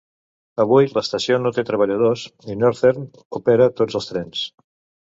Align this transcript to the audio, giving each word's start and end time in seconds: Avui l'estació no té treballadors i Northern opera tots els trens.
Avui 0.63 0.87
l'estació 0.95 1.37
no 1.43 1.51
té 1.57 1.65
treballadors 1.69 2.25
i 2.55 2.59
Northern 2.65 3.07
opera 3.43 3.73
tots 3.83 4.03
els 4.03 4.15
trens. 4.15 4.47